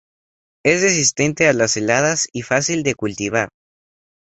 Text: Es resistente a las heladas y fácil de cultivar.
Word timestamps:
Es 0.65 0.81
resistente 0.81 1.47
a 1.47 1.53
las 1.53 1.77
heladas 1.77 2.27
y 2.33 2.41
fácil 2.41 2.81
de 2.81 2.95
cultivar. 2.95 3.49